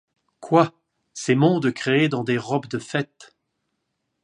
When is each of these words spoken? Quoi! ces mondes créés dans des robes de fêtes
Quoi! 0.39 0.73
ces 1.13 1.35
mondes 1.35 1.69
créés 1.69 2.09
dans 2.09 2.23
des 2.23 2.39
robes 2.39 2.65
de 2.65 2.79
fêtes 2.79 3.35